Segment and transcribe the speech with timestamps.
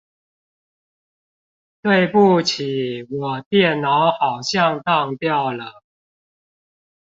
[1.83, 5.83] 對不起我電腦好像當掉了